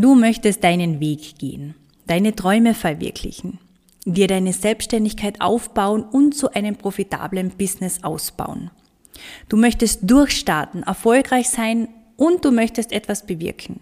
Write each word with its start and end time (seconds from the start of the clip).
Du 0.00 0.14
möchtest 0.14 0.62
deinen 0.62 1.00
Weg 1.00 1.38
gehen, 1.38 1.74
deine 2.06 2.32
Träume 2.36 2.74
verwirklichen, 2.74 3.58
dir 4.04 4.28
deine 4.28 4.52
Selbstständigkeit 4.52 5.40
aufbauen 5.40 6.04
und 6.04 6.36
zu 6.36 6.52
einem 6.52 6.76
profitablen 6.76 7.50
Business 7.50 8.04
ausbauen. 8.04 8.70
Du 9.48 9.56
möchtest 9.56 10.08
durchstarten, 10.08 10.84
erfolgreich 10.84 11.48
sein 11.48 11.88
und 12.16 12.44
du 12.44 12.52
möchtest 12.52 12.92
etwas 12.92 13.26
bewirken. 13.26 13.80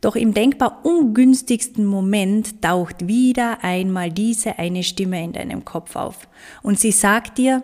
Doch 0.00 0.16
im 0.16 0.34
denkbar 0.34 0.80
ungünstigsten 0.82 1.86
Moment 1.86 2.60
taucht 2.60 3.06
wieder 3.06 3.62
einmal 3.62 4.10
diese 4.10 4.58
eine 4.58 4.82
Stimme 4.82 5.22
in 5.22 5.34
deinem 5.34 5.64
Kopf 5.64 5.94
auf 5.94 6.26
und 6.64 6.80
sie 6.80 6.90
sagt 6.90 7.38
dir, 7.38 7.62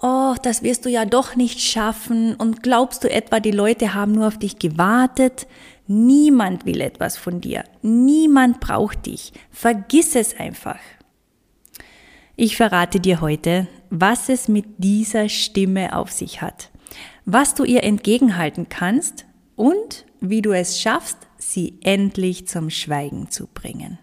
oh, 0.00 0.34
das 0.42 0.62
wirst 0.62 0.84
du 0.84 0.88
ja 0.88 1.04
doch 1.04 1.36
nicht 1.36 1.60
schaffen 1.60 2.34
und 2.34 2.62
glaubst 2.62 3.04
du 3.04 3.10
etwa, 3.10 3.40
die 3.40 3.50
Leute 3.50 3.94
haben 3.94 4.12
nur 4.12 4.26
auf 4.28 4.38
dich 4.38 4.58
gewartet? 4.58 5.46
Niemand 5.86 6.66
will 6.66 6.80
etwas 6.80 7.16
von 7.16 7.40
dir. 7.40 7.64
Niemand 7.82 8.60
braucht 8.60 9.06
dich. 9.06 9.32
Vergiss 9.50 10.14
es 10.14 10.38
einfach. 10.38 10.78
Ich 12.36 12.56
verrate 12.56 13.00
dir 13.00 13.20
heute, 13.20 13.66
was 13.90 14.28
es 14.28 14.48
mit 14.48 14.64
dieser 14.78 15.28
Stimme 15.28 15.96
auf 15.96 16.10
sich 16.10 16.40
hat, 16.40 16.70
was 17.24 17.54
du 17.54 17.64
ihr 17.64 17.84
entgegenhalten 17.84 18.68
kannst 18.68 19.26
und 19.56 20.06
wie 20.20 20.40
du 20.40 20.52
es 20.52 20.80
schaffst, 20.80 21.18
sie 21.38 21.78
endlich 21.82 22.46
zum 22.46 22.70
Schweigen 22.70 23.30
zu 23.30 23.46
bringen. 23.46 23.98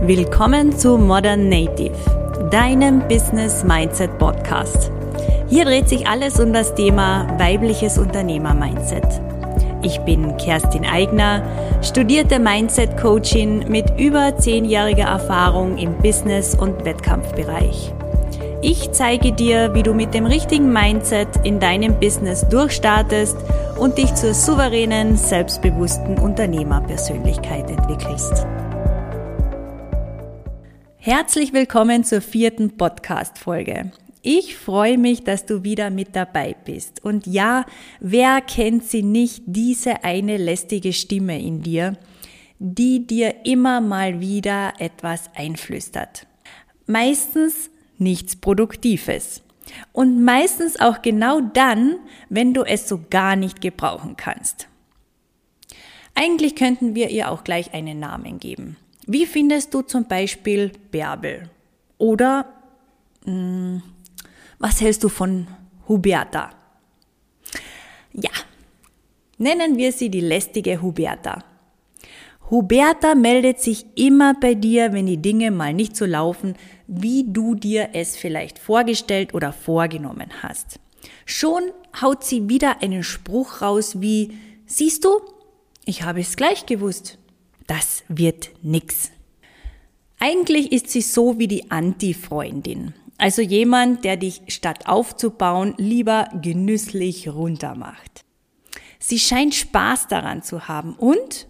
Willkommen 0.00 0.78
zu 0.78 0.96
Modern 0.96 1.48
Native 1.48 2.17
deinem 2.50 3.00
Business 3.08 3.64
Mindset 3.64 4.16
Podcast. 4.18 4.90
Hier 5.48 5.64
dreht 5.64 5.88
sich 5.88 6.06
alles 6.06 6.40
um 6.40 6.52
das 6.52 6.74
Thema 6.74 7.26
weibliches 7.38 7.98
Unternehmer-Mindset. 7.98 9.06
Ich 9.82 9.98
bin 10.00 10.36
Kerstin 10.38 10.86
Eigner, 10.86 11.42
studierte 11.82 12.38
Mindset-Coachin 12.38 13.66
mit 13.68 13.98
über 13.98 14.36
zehnjähriger 14.36 15.04
Erfahrung 15.04 15.76
im 15.76 15.94
Business- 15.98 16.54
und 16.54 16.84
Wettkampfbereich. 16.84 17.92
Ich 18.62 18.90
zeige 18.92 19.32
dir, 19.32 19.74
wie 19.74 19.82
du 19.82 19.92
mit 19.92 20.14
dem 20.14 20.26
richtigen 20.26 20.72
Mindset 20.72 21.28
in 21.44 21.60
deinem 21.60 22.00
Business 22.00 22.48
durchstartest 22.48 23.36
und 23.78 23.98
dich 23.98 24.14
zur 24.14 24.32
souveränen, 24.32 25.16
selbstbewussten 25.16 26.18
Unternehmerpersönlichkeit 26.18 27.70
entwickelst. 27.70 28.46
Herzlich 31.10 31.54
willkommen 31.54 32.04
zur 32.04 32.20
vierten 32.20 32.76
Podcast-Folge. 32.76 33.92
Ich 34.20 34.58
freue 34.58 34.98
mich, 34.98 35.24
dass 35.24 35.46
du 35.46 35.64
wieder 35.64 35.88
mit 35.88 36.14
dabei 36.14 36.54
bist. 36.66 37.02
Und 37.02 37.26
ja, 37.26 37.64
wer 37.98 38.42
kennt 38.42 38.84
sie 38.84 39.02
nicht, 39.02 39.42
diese 39.46 40.04
eine 40.04 40.36
lästige 40.36 40.92
Stimme 40.92 41.40
in 41.40 41.62
dir, 41.62 41.96
die 42.58 43.06
dir 43.06 43.46
immer 43.46 43.80
mal 43.80 44.20
wieder 44.20 44.74
etwas 44.80 45.30
einflüstert. 45.34 46.26
Meistens 46.86 47.70
nichts 47.96 48.36
Produktives. 48.36 49.42
Und 49.94 50.22
meistens 50.22 50.78
auch 50.78 51.00
genau 51.00 51.40
dann, 51.40 51.96
wenn 52.28 52.52
du 52.52 52.64
es 52.64 52.86
so 52.86 53.00
gar 53.08 53.34
nicht 53.34 53.62
gebrauchen 53.62 54.18
kannst. 54.18 54.68
Eigentlich 56.14 56.54
könnten 56.54 56.94
wir 56.94 57.08
ihr 57.08 57.30
auch 57.30 57.44
gleich 57.44 57.72
einen 57.72 57.98
Namen 57.98 58.38
geben. 58.38 58.76
Wie 59.10 59.24
findest 59.24 59.72
du 59.72 59.80
zum 59.80 60.04
Beispiel 60.04 60.70
Bärbel? 60.90 61.48
Oder 61.96 62.44
mh, 63.24 63.32
hm, 63.32 63.82
was 64.58 64.82
hältst 64.82 65.02
du 65.02 65.08
von 65.08 65.46
Huberta? 65.88 66.50
Ja, 68.12 68.30
nennen 69.38 69.78
wir 69.78 69.92
sie 69.92 70.10
die 70.10 70.20
lästige 70.20 70.82
Huberta. 70.82 71.42
Huberta 72.50 73.14
meldet 73.14 73.60
sich 73.60 73.86
immer 73.94 74.34
bei 74.34 74.52
dir, 74.52 74.92
wenn 74.92 75.06
die 75.06 75.22
Dinge 75.22 75.52
mal 75.52 75.72
nicht 75.72 75.96
so 75.96 76.04
laufen, 76.04 76.54
wie 76.86 77.24
du 77.26 77.54
dir 77.54 77.90
es 77.94 78.14
vielleicht 78.14 78.58
vorgestellt 78.58 79.32
oder 79.32 79.54
vorgenommen 79.54 80.28
hast. 80.42 80.80
Schon 81.24 81.62
haut 82.02 82.24
sie 82.24 82.50
wieder 82.50 82.82
einen 82.82 83.02
Spruch 83.02 83.62
raus 83.62 84.02
wie, 84.02 84.36
siehst 84.66 85.06
du, 85.06 85.22
ich 85.86 86.02
habe 86.02 86.20
es 86.20 86.36
gleich 86.36 86.66
gewusst 86.66 87.18
das 87.68 88.02
wird 88.08 88.50
nix. 88.62 89.12
Eigentlich 90.18 90.72
ist 90.72 90.90
sie 90.90 91.02
so 91.02 91.38
wie 91.38 91.46
die 91.46 91.70
Anti-Freundin. 91.70 92.94
Also 93.18 93.42
jemand, 93.42 94.04
der 94.04 94.16
dich 94.16 94.42
statt 94.48 94.86
aufzubauen 94.86 95.74
lieber 95.76 96.28
genüsslich 96.42 97.28
runtermacht. 97.28 98.24
Sie 98.98 99.18
scheint 99.18 99.54
Spaß 99.54 100.08
daran 100.08 100.42
zu 100.42 100.66
haben 100.66 100.94
und 100.94 101.46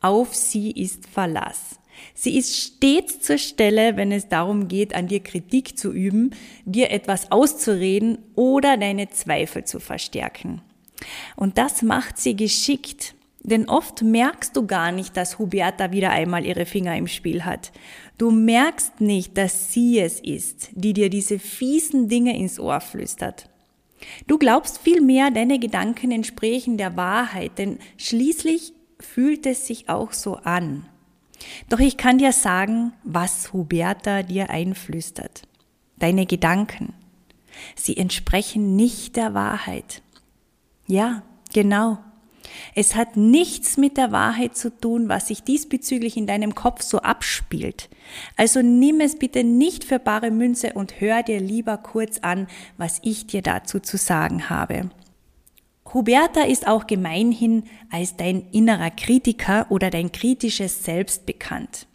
auf 0.00 0.34
sie 0.34 0.70
ist 0.70 1.06
Verlass. 1.06 1.78
Sie 2.14 2.38
ist 2.38 2.56
stets 2.56 3.20
zur 3.20 3.36
Stelle, 3.36 3.96
wenn 3.96 4.12
es 4.12 4.28
darum 4.28 4.68
geht, 4.68 4.94
an 4.94 5.08
dir 5.08 5.20
Kritik 5.20 5.76
zu 5.78 5.92
üben, 5.92 6.30
dir 6.64 6.90
etwas 6.90 7.30
auszureden 7.30 8.18
oder 8.34 8.78
deine 8.78 9.10
Zweifel 9.10 9.64
zu 9.64 9.80
verstärken. 9.80 10.62
Und 11.36 11.58
das 11.58 11.82
macht 11.82 12.18
sie 12.18 12.36
geschickt. 12.36 13.14
Denn 13.42 13.68
oft 13.68 14.02
merkst 14.02 14.54
du 14.54 14.66
gar 14.66 14.92
nicht, 14.92 15.16
dass 15.16 15.38
Huberta 15.38 15.92
wieder 15.92 16.10
einmal 16.10 16.44
ihre 16.44 16.66
Finger 16.66 16.96
im 16.96 17.06
Spiel 17.06 17.44
hat. 17.44 17.72
Du 18.18 18.30
merkst 18.30 19.00
nicht, 19.00 19.38
dass 19.38 19.72
sie 19.72 19.98
es 19.98 20.20
ist, 20.20 20.68
die 20.72 20.92
dir 20.92 21.08
diese 21.08 21.38
fiesen 21.38 22.08
Dinge 22.08 22.36
ins 22.36 22.60
Ohr 22.60 22.80
flüstert. 22.80 23.48
Du 24.26 24.38
glaubst 24.38 24.78
vielmehr, 24.78 25.30
deine 25.30 25.58
Gedanken 25.58 26.10
entsprechen 26.10 26.76
der 26.76 26.96
Wahrheit, 26.96 27.52
denn 27.58 27.78
schließlich 27.96 28.72
fühlt 28.98 29.46
es 29.46 29.66
sich 29.66 29.88
auch 29.88 30.12
so 30.12 30.36
an. 30.36 30.86
Doch 31.68 31.78
ich 31.78 31.96
kann 31.96 32.18
dir 32.18 32.32
sagen, 32.32 32.92
was 33.04 33.52
Huberta 33.52 34.22
dir 34.22 34.50
einflüstert. 34.50 35.42
Deine 35.98 36.26
Gedanken. 36.26 36.94
Sie 37.74 37.96
entsprechen 37.96 38.76
nicht 38.76 39.16
der 39.16 39.34
Wahrheit. 39.34 40.02
Ja, 40.86 41.22
genau. 41.52 41.98
Es 42.74 42.94
hat 42.94 43.16
nichts 43.16 43.76
mit 43.76 43.96
der 43.96 44.12
Wahrheit 44.12 44.56
zu 44.56 44.70
tun, 44.70 45.08
was 45.08 45.28
sich 45.28 45.42
diesbezüglich 45.42 46.16
in 46.16 46.26
deinem 46.26 46.54
Kopf 46.54 46.82
so 46.82 47.00
abspielt. 47.00 47.88
Also 48.36 48.62
nimm 48.62 49.00
es 49.00 49.18
bitte 49.18 49.44
nicht 49.44 49.84
für 49.84 49.98
bare 49.98 50.30
Münze 50.30 50.72
und 50.74 51.00
hör 51.00 51.22
dir 51.22 51.40
lieber 51.40 51.76
kurz 51.78 52.18
an, 52.18 52.46
was 52.76 53.00
ich 53.02 53.26
dir 53.26 53.42
dazu 53.42 53.80
zu 53.80 53.96
sagen 53.96 54.50
habe. 54.50 54.90
Huberta 55.92 56.42
ist 56.42 56.68
auch 56.68 56.86
gemeinhin 56.86 57.64
als 57.90 58.16
dein 58.16 58.48
innerer 58.52 58.90
Kritiker 58.90 59.66
oder 59.70 59.90
dein 59.90 60.12
kritisches 60.12 60.84
Selbst 60.84 61.26
bekannt. 61.26 61.86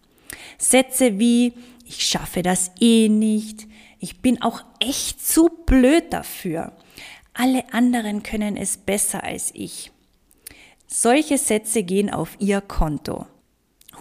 Sätze 0.57 1.17
wie 1.19 1.53
ich 1.85 2.03
schaffe 2.03 2.41
das 2.41 2.71
eh 2.79 3.09
nicht, 3.09 3.67
ich 3.99 4.21
bin 4.21 4.41
auch 4.41 4.63
echt 4.79 5.25
zu 5.25 5.49
blöd 5.65 6.11
dafür, 6.11 6.73
alle 7.33 7.73
anderen 7.73 8.23
können 8.23 8.57
es 8.57 8.77
besser 8.77 9.23
als 9.23 9.51
ich. 9.53 9.91
Solche 10.87 11.37
Sätze 11.37 11.83
gehen 11.83 12.09
auf 12.09 12.35
ihr 12.39 12.61
Konto. 12.61 13.25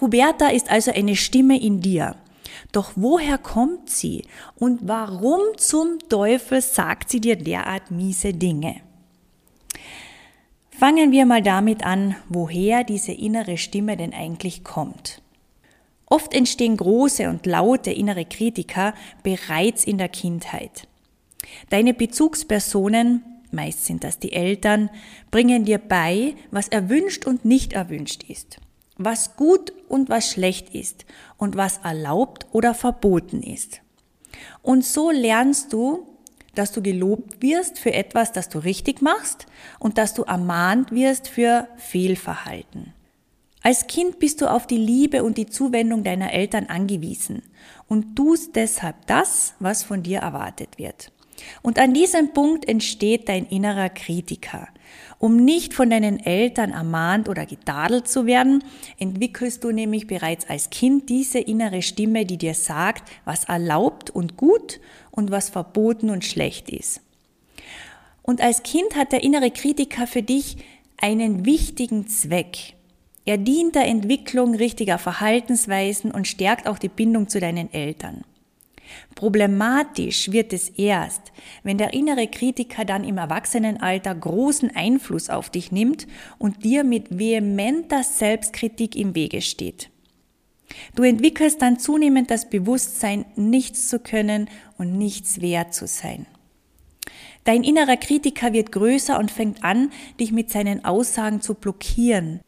Huberta 0.00 0.48
ist 0.48 0.70
also 0.70 0.90
eine 0.90 1.16
Stimme 1.16 1.60
in 1.60 1.80
dir. 1.80 2.16
Doch 2.72 2.92
woher 2.96 3.38
kommt 3.38 3.90
sie 3.90 4.24
und 4.56 4.86
warum 4.86 5.40
zum 5.56 5.98
Teufel 6.08 6.60
sagt 6.60 7.10
sie 7.10 7.20
dir 7.20 7.36
derart 7.36 7.90
miese 7.90 8.32
Dinge? 8.32 8.80
Fangen 10.70 11.12
wir 11.12 11.24
mal 11.24 11.42
damit 11.42 11.84
an, 11.84 12.16
woher 12.28 12.84
diese 12.84 13.12
innere 13.12 13.56
Stimme 13.56 13.96
denn 13.96 14.12
eigentlich 14.12 14.64
kommt. 14.64 15.22
Oft 16.06 16.34
entstehen 16.34 16.76
große 16.76 17.28
und 17.28 17.46
laute 17.46 17.90
innere 17.90 18.24
Kritiker 18.24 18.94
bereits 19.22 19.84
in 19.84 19.98
der 19.98 20.08
Kindheit. 20.08 20.86
Deine 21.70 21.94
Bezugspersonen 21.94 23.22
meist 23.54 23.84
sind 23.84 24.04
das 24.04 24.18
die 24.18 24.32
Eltern, 24.32 24.90
bringen 25.30 25.64
dir 25.64 25.78
bei, 25.78 26.34
was 26.50 26.68
erwünscht 26.68 27.26
und 27.26 27.44
nicht 27.44 27.72
erwünscht 27.72 28.24
ist, 28.28 28.58
was 28.96 29.36
gut 29.36 29.72
und 29.88 30.08
was 30.08 30.30
schlecht 30.30 30.74
ist 30.74 31.04
und 31.36 31.56
was 31.56 31.78
erlaubt 31.78 32.46
oder 32.52 32.74
verboten 32.74 33.42
ist. 33.42 33.80
Und 34.62 34.84
so 34.84 35.10
lernst 35.10 35.72
du, 35.72 36.06
dass 36.54 36.72
du 36.72 36.82
gelobt 36.82 37.42
wirst 37.42 37.78
für 37.78 37.92
etwas, 37.92 38.32
das 38.32 38.48
du 38.48 38.58
richtig 38.58 39.02
machst 39.02 39.46
und 39.78 39.98
dass 39.98 40.14
du 40.14 40.22
ermahnt 40.22 40.92
wirst 40.92 41.28
für 41.28 41.68
Fehlverhalten. 41.76 42.92
Als 43.62 43.86
Kind 43.86 44.18
bist 44.18 44.42
du 44.42 44.50
auf 44.50 44.66
die 44.66 44.76
Liebe 44.76 45.24
und 45.24 45.38
die 45.38 45.46
Zuwendung 45.46 46.04
deiner 46.04 46.32
Eltern 46.32 46.66
angewiesen 46.66 47.42
und 47.88 48.14
tust 48.14 48.56
deshalb 48.56 49.06
das, 49.06 49.54
was 49.58 49.82
von 49.82 50.02
dir 50.02 50.18
erwartet 50.18 50.76
wird. 50.76 51.10
Und 51.62 51.78
an 51.78 51.94
diesem 51.94 52.32
Punkt 52.32 52.68
entsteht 52.68 53.28
dein 53.28 53.46
innerer 53.46 53.88
Kritiker. 53.88 54.68
Um 55.18 55.36
nicht 55.36 55.74
von 55.74 55.90
deinen 55.90 56.18
Eltern 56.20 56.72
ermahnt 56.72 57.28
oder 57.28 57.46
getadelt 57.46 58.08
zu 58.08 58.26
werden, 58.26 58.62
entwickelst 58.98 59.64
du 59.64 59.70
nämlich 59.70 60.06
bereits 60.06 60.48
als 60.48 60.70
Kind 60.70 61.08
diese 61.08 61.38
innere 61.38 61.82
Stimme, 61.82 62.26
die 62.26 62.36
dir 62.36 62.54
sagt, 62.54 63.10
was 63.24 63.44
erlaubt 63.44 64.10
und 64.10 64.36
gut 64.36 64.80
und 65.10 65.30
was 65.30 65.48
verboten 65.48 66.10
und 66.10 66.24
schlecht 66.24 66.68
ist. 66.68 67.00
Und 68.22 68.40
als 68.40 68.62
Kind 68.62 68.96
hat 68.96 69.12
der 69.12 69.22
innere 69.22 69.50
Kritiker 69.50 70.06
für 70.06 70.22
dich 70.22 70.56
einen 70.96 71.44
wichtigen 71.44 72.08
Zweck. 72.08 72.74
Er 73.24 73.38
dient 73.38 73.74
der 73.74 73.86
Entwicklung 73.86 74.54
richtiger 74.54 74.98
Verhaltensweisen 74.98 76.10
und 76.10 76.28
stärkt 76.28 76.66
auch 76.66 76.78
die 76.78 76.88
Bindung 76.88 77.28
zu 77.28 77.40
deinen 77.40 77.72
Eltern. 77.72 78.24
Problematisch 79.14 80.32
wird 80.32 80.52
es 80.52 80.68
erst, 80.70 81.32
wenn 81.62 81.78
der 81.78 81.94
innere 81.94 82.26
Kritiker 82.26 82.84
dann 82.84 83.04
im 83.04 83.18
Erwachsenenalter 83.18 84.14
großen 84.14 84.74
Einfluss 84.74 85.30
auf 85.30 85.50
dich 85.50 85.72
nimmt 85.72 86.06
und 86.38 86.64
dir 86.64 86.84
mit 86.84 87.18
vehementer 87.18 88.02
Selbstkritik 88.02 88.96
im 88.96 89.14
Wege 89.14 89.40
steht. 89.40 89.90
Du 90.94 91.02
entwickelst 91.02 91.62
dann 91.62 91.78
zunehmend 91.78 92.30
das 92.30 92.50
Bewusstsein, 92.50 93.24
nichts 93.36 93.88
zu 93.88 93.98
können 93.98 94.48
und 94.78 94.96
nichts 94.96 95.40
wert 95.40 95.74
zu 95.74 95.86
sein. 95.86 96.26
Dein 97.44 97.62
innerer 97.62 97.98
Kritiker 97.98 98.52
wird 98.52 98.72
größer 98.72 99.18
und 99.18 99.30
fängt 99.30 99.62
an, 99.62 99.92
dich 100.18 100.32
mit 100.32 100.50
seinen 100.50 100.84
Aussagen 100.84 101.42
zu 101.42 101.54
blockieren. 101.54 102.40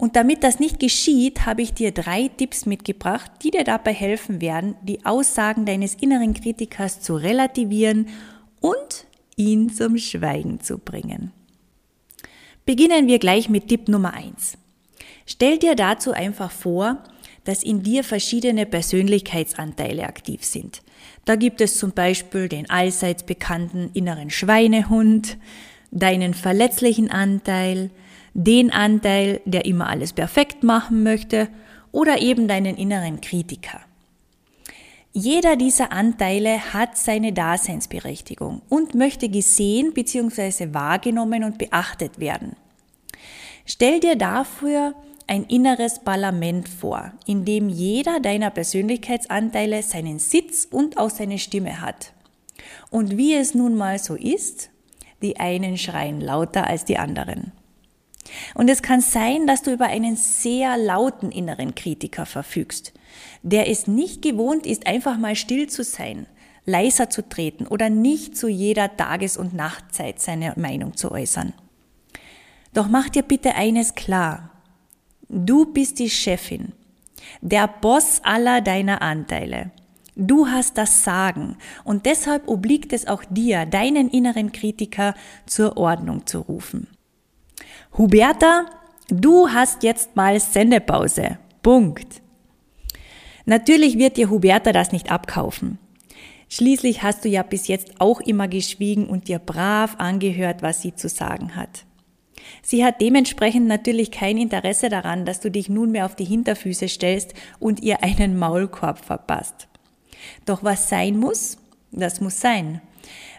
Und 0.00 0.16
damit 0.16 0.44
das 0.44 0.60
nicht 0.60 0.80
geschieht, 0.80 1.44
habe 1.44 1.60
ich 1.60 1.74
dir 1.74 1.92
drei 1.92 2.28
Tipps 2.28 2.64
mitgebracht, 2.64 3.30
die 3.42 3.50
dir 3.50 3.64
dabei 3.64 3.92
helfen 3.92 4.40
werden, 4.40 4.74
die 4.80 5.04
Aussagen 5.04 5.66
deines 5.66 5.94
inneren 5.94 6.32
Kritikers 6.32 7.02
zu 7.02 7.16
relativieren 7.16 8.08
und 8.62 9.04
ihn 9.36 9.68
zum 9.68 9.98
Schweigen 9.98 10.58
zu 10.62 10.78
bringen. 10.78 11.32
Beginnen 12.64 13.08
wir 13.08 13.18
gleich 13.18 13.50
mit 13.50 13.68
Tipp 13.68 13.88
Nummer 13.88 14.14
eins. 14.14 14.56
Stell 15.26 15.58
dir 15.58 15.74
dazu 15.74 16.12
einfach 16.12 16.50
vor, 16.50 17.04
dass 17.44 17.62
in 17.62 17.82
dir 17.82 18.02
verschiedene 18.02 18.64
Persönlichkeitsanteile 18.64 20.04
aktiv 20.04 20.44
sind. 20.44 20.80
Da 21.26 21.36
gibt 21.36 21.60
es 21.60 21.76
zum 21.76 21.92
Beispiel 21.92 22.48
den 22.48 22.70
allseits 22.70 23.22
bekannten 23.22 23.90
inneren 23.92 24.30
Schweinehund, 24.30 25.36
deinen 25.90 26.32
verletzlichen 26.32 27.10
Anteil, 27.10 27.90
den 28.34 28.70
Anteil, 28.72 29.40
der 29.44 29.64
immer 29.64 29.88
alles 29.88 30.12
perfekt 30.12 30.62
machen 30.62 31.02
möchte 31.02 31.48
oder 31.92 32.20
eben 32.20 32.48
deinen 32.48 32.76
inneren 32.76 33.20
Kritiker. 33.20 33.80
Jeder 35.12 35.56
dieser 35.56 35.90
Anteile 35.90 36.72
hat 36.72 36.96
seine 36.96 37.32
Daseinsberechtigung 37.32 38.62
und 38.68 38.94
möchte 38.94 39.28
gesehen 39.28 39.92
bzw. 39.92 40.72
wahrgenommen 40.72 41.42
und 41.42 41.58
beachtet 41.58 42.20
werden. 42.20 42.54
Stell 43.66 43.98
dir 43.98 44.14
dafür 44.14 44.94
ein 45.26 45.44
inneres 45.44 45.98
Parlament 46.00 46.68
vor, 46.68 47.12
in 47.26 47.44
dem 47.44 47.68
jeder 47.68 48.20
deiner 48.20 48.50
Persönlichkeitsanteile 48.50 49.82
seinen 49.82 50.20
Sitz 50.20 50.66
und 50.70 50.96
auch 50.96 51.10
seine 51.10 51.38
Stimme 51.38 51.80
hat. 51.80 52.12
Und 52.90 53.16
wie 53.16 53.34
es 53.34 53.54
nun 53.54 53.76
mal 53.76 53.98
so 53.98 54.14
ist, 54.14 54.70
die 55.22 55.38
einen 55.38 55.76
schreien 55.76 56.20
lauter 56.20 56.66
als 56.66 56.84
die 56.84 56.98
anderen. 56.98 57.52
Und 58.54 58.68
es 58.68 58.82
kann 58.82 59.00
sein, 59.00 59.46
dass 59.46 59.62
du 59.62 59.72
über 59.72 59.86
einen 59.86 60.16
sehr 60.16 60.76
lauten 60.76 61.30
inneren 61.30 61.74
Kritiker 61.74 62.26
verfügst, 62.26 62.92
der 63.42 63.68
es 63.68 63.86
nicht 63.86 64.22
gewohnt 64.22 64.66
ist, 64.66 64.86
einfach 64.86 65.18
mal 65.18 65.36
still 65.36 65.68
zu 65.68 65.84
sein, 65.84 66.26
leiser 66.64 67.10
zu 67.10 67.28
treten 67.28 67.66
oder 67.66 67.90
nicht 67.90 68.36
zu 68.36 68.48
jeder 68.48 68.96
Tages- 68.96 69.36
und 69.36 69.54
Nachtzeit 69.54 70.20
seine 70.20 70.54
Meinung 70.56 70.96
zu 70.96 71.10
äußern. 71.10 71.52
Doch 72.72 72.88
mach 72.88 73.08
dir 73.08 73.22
bitte 73.22 73.54
eines 73.54 73.94
klar. 73.94 74.50
Du 75.28 75.66
bist 75.66 75.98
die 75.98 76.10
Chefin, 76.10 76.72
der 77.40 77.68
Boss 77.68 78.20
aller 78.22 78.60
deiner 78.60 79.02
Anteile. 79.02 79.70
Du 80.16 80.48
hast 80.48 80.76
das 80.76 81.04
Sagen 81.04 81.56
und 81.84 82.04
deshalb 82.04 82.48
obliegt 82.48 82.92
es 82.92 83.06
auch 83.06 83.24
dir, 83.24 83.64
deinen 83.64 84.10
inneren 84.10 84.52
Kritiker 84.52 85.14
zur 85.46 85.76
Ordnung 85.76 86.26
zu 86.26 86.40
rufen. 86.40 86.88
Huberta, 87.98 88.66
du 89.08 89.48
hast 89.48 89.82
jetzt 89.82 90.14
mal 90.14 90.38
Sendepause. 90.38 91.38
Punkt. 91.60 92.22
Natürlich 93.46 93.98
wird 93.98 94.16
dir 94.16 94.30
Huberta 94.30 94.72
das 94.72 94.92
nicht 94.92 95.10
abkaufen. 95.10 95.78
Schließlich 96.48 97.02
hast 97.02 97.24
du 97.24 97.28
ja 97.28 97.42
bis 97.42 97.66
jetzt 97.66 98.00
auch 98.00 98.20
immer 98.20 98.46
geschwiegen 98.46 99.08
und 99.08 99.26
dir 99.26 99.40
brav 99.40 99.96
angehört, 99.98 100.62
was 100.62 100.82
sie 100.82 100.94
zu 100.94 101.08
sagen 101.08 101.56
hat. 101.56 101.84
Sie 102.62 102.84
hat 102.84 103.00
dementsprechend 103.00 103.66
natürlich 103.66 104.12
kein 104.12 104.38
Interesse 104.38 104.88
daran, 104.88 105.24
dass 105.24 105.40
du 105.40 105.50
dich 105.50 105.68
nunmehr 105.68 106.06
auf 106.06 106.14
die 106.14 106.24
Hinterfüße 106.24 106.88
stellst 106.88 107.34
und 107.58 107.82
ihr 107.82 108.04
einen 108.04 108.38
Maulkorb 108.38 109.04
verpasst. 109.04 109.68
Doch 110.46 110.62
was 110.62 110.88
sein 110.88 111.16
muss, 111.16 111.58
das 111.90 112.20
muss 112.20 112.40
sein. 112.40 112.80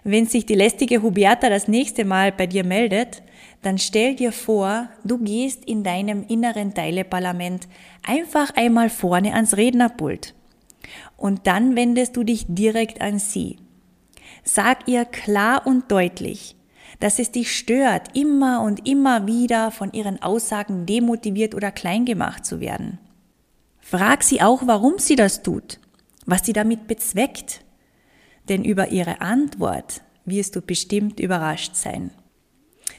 Wenn 0.03 0.25
sich 0.25 0.45
die 0.45 0.55
lästige 0.55 1.01
Huberta 1.01 1.49
das 1.49 1.67
nächste 1.67 2.05
Mal 2.05 2.31
bei 2.31 2.47
dir 2.47 2.65
meldet, 2.65 3.23
dann 3.61 3.77
stell 3.77 4.15
dir 4.15 4.31
vor, 4.31 4.89
du 5.03 5.19
gehst 5.19 5.65
in 5.65 5.83
deinem 5.83 6.25
inneren 6.27 6.73
Teileparlament 6.73 7.67
einfach 8.05 8.55
einmal 8.55 8.89
vorne 8.89 9.33
ans 9.33 9.55
Rednerpult. 9.55 10.33
Und 11.15 11.45
dann 11.45 11.75
wendest 11.75 12.17
du 12.17 12.23
dich 12.23 12.45
direkt 12.47 13.01
an 13.01 13.19
sie. 13.19 13.57
Sag 14.43 14.87
ihr 14.87 15.05
klar 15.05 15.67
und 15.67 15.91
deutlich, 15.91 16.55
dass 16.99 17.19
es 17.19 17.31
dich 17.31 17.55
stört, 17.55 18.15
immer 18.17 18.61
und 18.61 18.87
immer 18.87 19.27
wieder 19.27 19.69
von 19.69 19.93
ihren 19.93 20.21
Aussagen 20.21 20.87
demotiviert 20.87 21.53
oder 21.53 21.71
klein 21.71 22.05
gemacht 22.05 22.45
zu 22.45 22.59
werden. 22.59 22.97
Frag 23.79 24.23
sie 24.23 24.41
auch, 24.41 24.63
warum 24.65 24.97
sie 24.97 25.15
das 25.15 25.43
tut, 25.43 25.79
was 26.25 26.45
sie 26.45 26.53
damit 26.53 26.87
bezweckt, 26.87 27.63
denn 28.49 28.63
über 28.63 28.89
ihre 28.89 29.21
Antwort 29.21 30.01
wirst 30.25 30.55
du 30.55 30.61
bestimmt 30.61 31.19
überrascht 31.19 31.75
sein. 31.75 32.11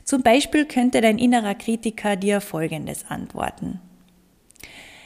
Zum 0.05 0.23
Beispiel 0.23 0.67
könnte 0.67 1.01
dein 1.01 1.19
innerer 1.19 1.55
Kritiker 1.55 2.17
dir 2.17 2.41
Folgendes 2.41 3.05
antworten. 3.09 3.81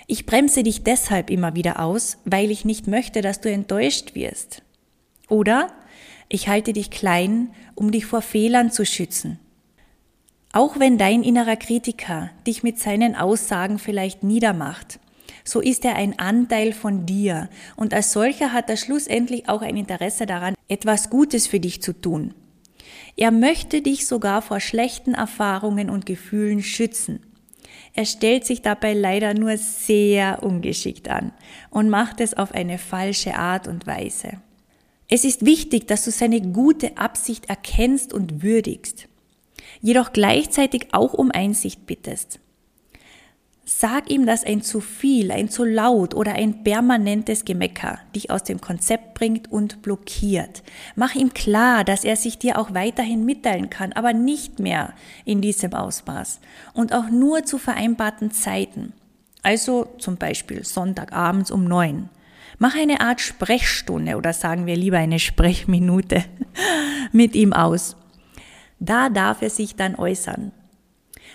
Ich 0.07 0.25
bremse 0.25 0.63
dich 0.63 0.85
deshalb 0.85 1.31
immer 1.31 1.55
wieder 1.55 1.81
aus, 1.81 2.19
weil 2.25 2.51
ich 2.51 2.65
nicht 2.65 2.87
möchte, 2.87 3.23
dass 3.23 3.41
du 3.41 3.51
enttäuscht 3.51 4.15
wirst. 4.15 4.63
Oder 5.29 5.69
ich 6.29 6.49
halte 6.49 6.73
dich 6.73 6.91
klein, 6.91 7.51
um 7.75 7.91
dich 7.91 8.07
vor 8.07 8.23
Fehlern 8.23 8.71
zu 8.71 8.85
schützen. 8.85 9.39
Auch 10.53 10.79
wenn 10.79 10.97
dein 10.97 11.23
innerer 11.23 11.57
Kritiker 11.57 12.31
dich 12.47 12.63
mit 12.63 12.79
seinen 12.79 13.15
Aussagen 13.15 13.79
vielleicht 13.79 14.23
niedermacht, 14.23 15.01
so 15.45 15.61
ist 15.61 15.85
er 15.85 15.97
ein 15.97 16.19
Anteil 16.19 16.73
von 16.73 17.07
dir 17.07 17.49
und 17.77 17.95
als 17.95 18.13
solcher 18.13 18.53
hat 18.53 18.71
er 18.71 18.77
schlussendlich 18.77 19.49
auch 19.49 19.63
ein 19.63 19.77
Interesse 19.77 20.27
daran, 20.27 20.55
etwas 20.69 21.11
Gutes 21.11 21.47
für 21.47 21.61
dich 21.61 21.83
zu 21.83 21.93
tun. 21.93 22.35
Er 23.17 23.31
möchte 23.31 23.81
dich 23.81 24.07
sogar 24.07 24.43
vor 24.43 24.61
schlechten 24.61 25.15
Erfahrungen 25.15 25.89
und 25.89 26.05
Gefühlen 26.05 26.63
schützen. 26.63 27.21
Er 27.95 28.05
stellt 28.05 28.45
sich 28.45 28.61
dabei 28.61 28.93
leider 28.93 29.33
nur 29.33 29.57
sehr 29.57 30.43
ungeschickt 30.43 31.09
an 31.09 31.33
und 31.71 31.89
macht 31.89 32.21
es 32.21 32.35
auf 32.35 32.53
eine 32.53 32.77
falsche 32.77 33.37
Art 33.37 33.69
und 33.69 33.87
Weise. 33.87 34.43
Es 35.09 35.25
ist 35.25 35.47
wichtig, 35.47 35.87
dass 35.87 36.05
du 36.05 36.11
seine 36.11 36.43
gute 36.43 36.99
Absicht 36.99 37.49
erkennst 37.49 38.13
und 38.13 38.43
würdigst, 38.43 39.09
jedoch 39.81 40.13
gleichzeitig 40.13 40.89
auch 40.93 41.15
um 41.15 41.31
Einsicht 41.31 41.87
bittest. 41.87 42.41
Sag 43.69 44.09
ihm, 44.11 44.27
dass 44.27 44.45
ein 44.45 44.63
zu 44.63 44.81
viel, 44.81 45.33
ein 45.33 45.49
zu 45.49 45.65
laut 45.65 46.15
oder 46.15 46.35
ein 46.35 46.63
permanentes 46.63 47.45
Gemecker 47.45 47.99
dich 48.15 48.31
aus 48.31 48.45
dem 48.45 48.61
Konzept 48.61 49.15
bringt 49.15 49.51
und 49.51 49.83
blockiert. 49.83 50.63
Mach 50.95 51.17
ihm 51.17 51.35
klar, 51.35 51.83
dass 51.83 52.05
er 52.05 52.15
sich 52.15 52.39
dir 52.39 52.61
auch 52.61 52.75
weiterhin 52.75 53.25
mitteilen 53.25 53.69
kann, 53.69 53.93
aber 53.93 54.13
nicht 54.13 54.61
mehr 54.61 54.95
in 55.25 55.41
diesem 55.41 55.75
Ausmaß 55.75 56.39
und 56.75 56.95
auch 56.95 57.11
nur 57.11 57.45
zu 57.45 57.59
vereinbarten 57.59 58.31
Zeiten. 58.31 58.93
Also 59.43 59.89
zum 59.99 60.17
Beispiel 60.17 60.65
Sonntagabends 60.65 61.51
um 61.51 61.65
neun 61.65 62.09
Mach 62.59 62.75
eine 62.75 63.01
Art 63.01 63.21
Sprechstunde 63.21 64.17
oder 64.17 64.33
sagen 64.33 64.67
wir 64.67 64.77
lieber 64.77 64.99
eine 64.99 65.19
Sprechminute 65.19 66.25
mit 67.13 67.35
ihm 67.35 67.53
aus. 67.53 67.97
Da 68.79 69.11
darf 69.11 69.43
er 69.43 69.51
sich 69.51 69.77
dann 69.77 69.97
äußern. 69.97 70.53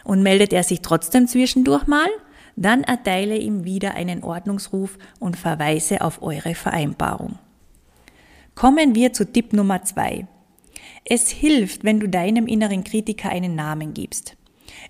Und 0.04 0.24
meldet 0.24 0.54
er 0.54 0.64
sich 0.64 0.82
trotzdem 0.82 1.28
zwischendurch 1.28 1.88
mal, 1.88 2.10
dann 2.56 2.84
erteile 2.84 3.38
ihm 3.38 3.64
wieder 3.64 3.96
einen 3.96 4.24
Ordnungsruf 4.24 4.98
und 5.20 5.38
verweise 5.38 6.02
auf 6.02 6.22
eure 6.22 6.56
Vereinbarung. 6.56 7.40
Kommen 8.56 8.96
wir 8.96 9.14
zu 9.14 9.26
Tipp 9.26 9.54
Nummer 9.54 9.84
zwei. 9.84 10.28
Es 11.06 11.30
hilft, 11.30 11.84
wenn 11.84 12.00
du 12.00 12.08
deinem 12.08 12.48
inneren 12.48 12.84
Kritiker 12.84 13.30
einen 13.30 13.56
Namen 13.56 13.94
gibst. 13.94 14.36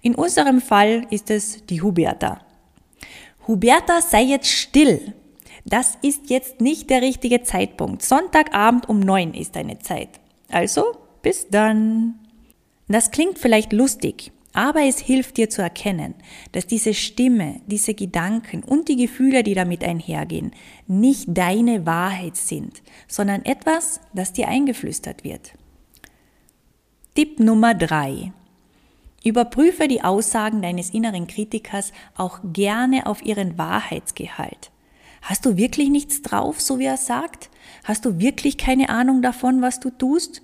In 0.01 0.15
unserem 0.15 0.61
Fall 0.61 1.05
ist 1.09 1.29
es 1.29 1.65
die 1.65 1.81
Huberta. 1.81 2.41
Huberta, 3.47 4.01
sei 4.01 4.23
jetzt 4.23 4.49
still. 4.49 5.13
Das 5.65 5.97
ist 6.01 6.29
jetzt 6.29 6.59
nicht 6.59 6.89
der 6.89 7.01
richtige 7.01 7.43
Zeitpunkt. 7.43 8.01
Sonntagabend 8.01 8.89
um 8.89 8.99
neun 8.99 9.33
ist 9.33 9.55
deine 9.55 9.79
Zeit. 9.79 10.19
Also, 10.49 10.97
bis 11.21 11.47
dann. 11.49 12.15
Das 12.87 13.11
klingt 13.11 13.39
vielleicht 13.39 13.71
lustig, 13.71 14.31
aber 14.53 14.83
es 14.83 14.99
hilft 14.99 15.37
dir 15.37 15.49
zu 15.49 15.61
erkennen, 15.61 16.13
dass 16.51 16.67
diese 16.67 16.93
Stimme, 16.93 17.61
diese 17.67 17.93
Gedanken 17.93 18.63
und 18.63 18.89
die 18.89 18.97
Gefühle, 18.97 19.43
die 19.43 19.53
damit 19.53 19.83
einhergehen, 19.83 20.51
nicht 20.87 21.25
deine 21.27 21.85
Wahrheit 21.85 22.35
sind, 22.35 22.81
sondern 23.07 23.45
etwas, 23.45 24.01
das 24.13 24.33
dir 24.33 24.47
eingeflüstert 24.47 25.23
wird. 25.23 25.53
Tipp 27.15 27.39
Nummer 27.39 27.73
drei. 27.73 28.33
Überprüfe 29.23 29.87
die 29.87 30.03
Aussagen 30.03 30.61
deines 30.61 30.89
inneren 30.89 31.27
Kritikers 31.27 31.93
auch 32.15 32.39
gerne 32.43 33.05
auf 33.05 33.23
ihren 33.23 33.57
Wahrheitsgehalt. 33.57 34.71
Hast 35.21 35.45
du 35.45 35.55
wirklich 35.55 35.89
nichts 35.89 36.23
drauf, 36.23 36.59
so 36.59 36.79
wie 36.79 36.85
er 36.85 36.97
sagt? 36.97 37.49
Hast 37.83 38.05
du 38.05 38.19
wirklich 38.19 38.57
keine 38.57 38.89
Ahnung 38.89 39.21
davon, 39.21 39.61
was 39.61 39.79
du 39.79 39.91
tust? 39.91 40.41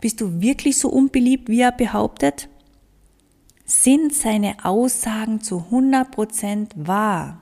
Bist 0.00 0.20
du 0.20 0.42
wirklich 0.42 0.78
so 0.78 0.90
unbeliebt, 0.90 1.48
wie 1.48 1.60
er 1.60 1.72
behauptet? 1.72 2.48
Sind 3.74 4.14
seine 4.14 4.64
Aussagen 4.64 5.40
zu 5.40 5.64
100% 5.72 6.72
wahr? 6.76 7.40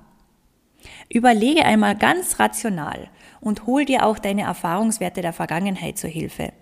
Überlege 1.11 1.65
einmal 1.65 1.97
ganz 1.97 2.39
rational 2.39 3.11
und 3.41 3.67
hol 3.67 3.85
dir 3.85 4.07
auch 4.07 4.19
deine 4.19 4.43
Erfahrungswerte 4.43 5.23
der 5.23 5.33
Vergangenheit 5.33 5.99
zur 5.99 6.09
Hilfe. 6.09 6.53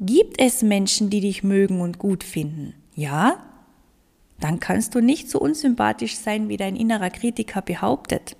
Gibt 0.00 0.38
es 0.38 0.62
Menschen, 0.62 1.08
die 1.08 1.22
dich 1.22 1.42
mögen 1.42 1.80
und 1.80 1.98
gut 1.98 2.22
finden? 2.22 2.74
Ja? 2.94 3.38
Dann 4.38 4.60
kannst 4.60 4.94
du 4.94 5.00
nicht 5.00 5.30
so 5.30 5.40
unsympathisch 5.40 6.16
sein, 6.16 6.50
wie 6.50 6.58
dein 6.58 6.76
innerer 6.76 7.10
Kritiker 7.10 7.62
behauptet. 7.62 8.36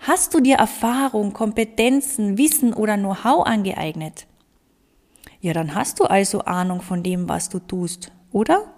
Hast 0.00 0.34
du 0.34 0.40
dir 0.40 0.56
Erfahrung, 0.56 1.32
Kompetenzen, 1.32 2.36
Wissen 2.36 2.74
oder 2.74 2.96
Know-how 2.98 3.46
angeeignet? 3.46 4.26
Ja, 5.40 5.52
dann 5.52 5.76
hast 5.76 6.00
du 6.00 6.04
also 6.04 6.40
Ahnung 6.40 6.82
von 6.82 7.04
dem, 7.04 7.28
was 7.28 7.48
du 7.48 7.60
tust, 7.60 8.10
oder? 8.32 8.72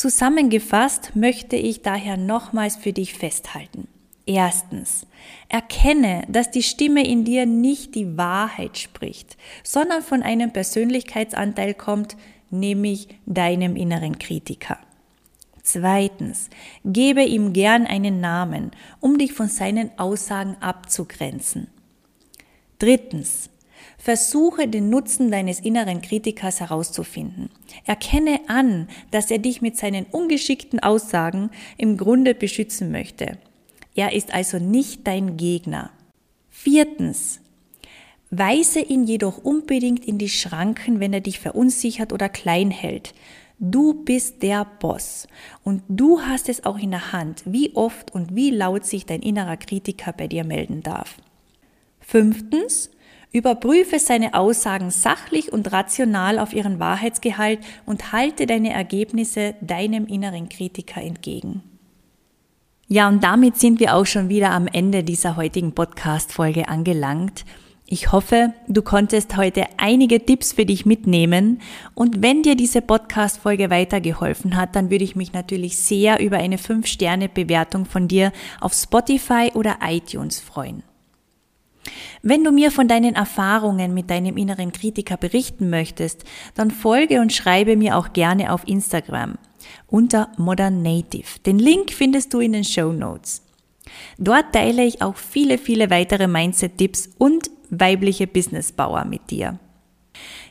Zusammengefasst 0.00 1.14
möchte 1.14 1.56
ich 1.56 1.82
daher 1.82 2.16
nochmals 2.16 2.76
für 2.76 2.90
dich 2.90 3.12
festhalten. 3.12 3.86
Erstens, 4.24 5.06
erkenne, 5.50 6.24
dass 6.26 6.50
die 6.50 6.62
Stimme 6.62 7.06
in 7.06 7.26
dir 7.26 7.44
nicht 7.44 7.94
die 7.94 8.16
Wahrheit 8.16 8.78
spricht, 8.78 9.36
sondern 9.62 10.00
von 10.00 10.22
einem 10.22 10.54
Persönlichkeitsanteil 10.54 11.74
kommt, 11.74 12.16
nämlich 12.48 13.08
deinem 13.26 13.76
inneren 13.76 14.18
Kritiker. 14.18 14.78
Zweitens, 15.62 16.48
gebe 16.82 17.22
ihm 17.22 17.52
gern 17.52 17.86
einen 17.86 18.20
Namen, 18.20 18.70
um 19.00 19.18
dich 19.18 19.34
von 19.34 19.48
seinen 19.48 19.90
Aussagen 19.98 20.56
abzugrenzen. 20.60 21.66
Drittens, 22.78 23.50
Versuche 23.98 24.68
den 24.68 24.90
Nutzen 24.90 25.30
deines 25.30 25.60
inneren 25.60 26.02
Kritikers 26.02 26.60
herauszufinden. 26.60 27.50
Erkenne 27.84 28.40
an, 28.46 28.88
dass 29.10 29.30
er 29.30 29.38
dich 29.38 29.62
mit 29.62 29.76
seinen 29.76 30.06
ungeschickten 30.06 30.80
Aussagen 30.80 31.50
im 31.76 31.96
Grunde 31.96 32.34
beschützen 32.34 32.90
möchte. 32.90 33.38
Er 33.94 34.12
ist 34.12 34.32
also 34.32 34.58
nicht 34.58 35.06
dein 35.06 35.36
Gegner. 35.36 35.90
Viertens. 36.48 37.40
Weise 38.30 38.80
ihn 38.80 39.04
jedoch 39.04 39.38
unbedingt 39.38 40.04
in 40.04 40.18
die 40.18 40.28
Schranken, 40.28 41.00
wenn 41.00 41.12
er 41.12 41.20
dich 41.20 41.40
verunsichert 41.40 42.12
oder 42.12 42.28
klein 42.28 42.70
hält. 42.70 43.12
Du 43.58 43.92
bist 43.92 44.42
der 44.42 44.64
Boss 44.64 45.26
und 45.64 45.82
du 45.88 46.22
hast 46.22 46.48
es 46.48 46.64
auch 46.64 46.78
in 46.78 46.92
der 46.92 47.12
Hand, 47.12 47.42
wie 47.44 47.74
oft 47.74 48.10
und 48.14 48.34
wie 48.34 48.50
laut 48.50 48.86
sich 48.86 49.04
dein 49.04 49.20
innerer 49.20 49.58
Kritiker 49.58 50.14
bei 50.14 50.28
dir 50.28 50.44
melden 50.44 50.82
darf. 50.82 51.16
Fünftens, 52.00 52.90
Überprüfe 53.32 53.98
seine 53.98 54.34
Aussagen 54.34 54.90
sachlich 54.90 55.52
und 55.52 55.70
rational 55.72 56.38
auf 56.38 56.52
ihren 56.52 56.80
Wahrheitsgehalt 56.80 57.60
und 57.86 58.12
halte 58.12 58.46
deine 58.46 58.72
Ergebnisse 58.72 59.54
deinem 59.60 60.06
inneren 60.06 60.48
Kritiker 60.48 61.00
entgegen. 61.00 61.62
Ja, 62.88 63.08
und 63.08 63.22
damit 63.22 63.56
sind 63.56 63.78
wir 63.78 63.94
auch 63.94 64.06
schon 64.06 64.28
wieder 64.28 64.50
am 64.50 64.66
Ende 64.66 65.04
dieser 65.04 65.36
heutigen 65.36 65.72
Podcast-Folge 65.76 66.68
angelangt. 66.68 67.44
Ich 67.86 68.10
hoffe, 68.10 68.52
du 68.66 68.82
konntest 68.82 69.36
heute 69.36 69.64
einige 69.76 70.24
Tipps 70.24 70.52
für 70.52 70.66
dich 70.66 70.86
mitnehmen. 70.86 71.60
Und 71.94 72.22
wenn 72.22 72.42
dir 72.42 72.56
diese 72.56 72.82
Podcast-Folge 72.82 73.70
weitergeholfen 73.70 74.56
hat, 74.56 74.74
dann 74.74 74.90
würde 74.90 75.04
ich 75.04 75.14
mich 75.14 75.32
natürlich 75.32 75.78
sehr 75.78 76.20
über 76.20 76.38
eine 76.38 76.56
5-Sterne-Bewertung 76.56 77.86
von 77.86 78.08
dir 78.08 78.32
auf 78.60 78.74
Spotify 78.74 79.52
oder 79.54 79.78
iTunes 79.84 80.40
freuen. 80.40 80.82
Wenn 82.22 82.44
du 82.44 82.52
mir 82.52 82.70
von 82.70 82.88
deinen 82.88 83.14
Erfahrungen 83.14 83.94
mit 83.94 84.10
deinem 84.10 84.36
inneren 84.36 84.72
Kritiker 84.72 85.16
berichten 85.16 85.70
möchtest, 85.70 86.24
dann 86.54 86.70
folge 86.70 87.20
und 87.20 87.32
schreibe 87.32 87.76
mir 87.76 87.96
auch 87.96 88.12
gerne 88.12 88.52
auf 88.52 88.66
Instagram 88.66 89.36
unter 89.86 90.28
Modern 90.36 90.82
Native. 90.82 91.40
Den 91.44 91.58
Link 91.58 91.92
findest 91.92 92.32
du 92.32 92.40
in 92.40 92.52
den 92.52 92.64
Show 92.64 92.92
Notes. 92.92 93.42
Dort 94.18 94.52
teile 94.52 94.84
ich 94.84 95.02
auch 95.02 95.16
viele, 95.16 95.58
viele 95.58 95.90
weitere 95.90 96.26
Mindset-Tipps 96.26 97.10
und 97.18 97.50
weibliche 97.70 98.26
Businessbauer 98.26 99.04
mit 99.04 99.30
dir. 99.30 99.58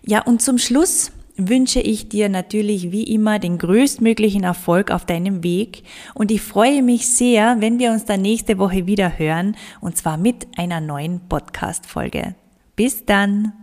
Ja, 0.02 0.22
und 0.24 0.42
zum 0.42 0.58
Schluss 0.58 1.12
wünsche 1.48 1.80
ich 1.80 2.10
dir 2.10 2.28
natürlich 2.28 2.92
wie 2.92 3.04
immer 3.04 3.40
den 3.40 3.58
größtmöglichen 3.58 4.44
Erfolg 4.44 4.92
auf 4.92 5.06
deinem 5.06 5.44
Weg 5.44 5.84
und 6.14 6.32
ich 6.32 6.42
freue 6.42 6.84
mich 6.84 7.08
sehr, 7.08 7.58
wenn 7.60 7.80
wir 7.80 7.92
uns 7.92 8.06
dann 8.06 8.22
nächste 8.22 8.58
Woche 8.58 8.88
wieder 8.88 9.18
hören 9.18 9.56
und 9.80 9.96
zwar 9.96 10.18
mit 10.18 10.48
einer 10.58 10.82
neuen 10.82 11.22
Podcast-Folge. 11.30 12.36
Bis 12.76 13.06
dann! 13.06 13.59